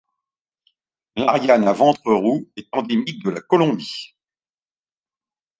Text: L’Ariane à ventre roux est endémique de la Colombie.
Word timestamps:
L’Ariane 1.15 1.67
à 1.67 1.73
ventre 1.73 2.11
roux 2.11 2.49
est 2.55 2.65
endémique 2.73 3.23
de 3.23 3.29
la 3.29 3.39
Colombie. 3.39 4.15